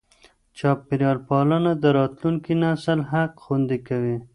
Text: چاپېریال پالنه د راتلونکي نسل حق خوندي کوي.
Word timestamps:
چاپېریال 0.57 1.17
پالنه 1.27 1.71
د 1.83 1.85
راتلونکي 1.97 2.53
نسل 2.63 2.99
حق 3.11 3.31
خوندي 3.43 3.79
کوي. 3.87 4.17